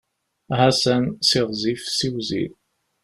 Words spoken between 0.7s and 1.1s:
san!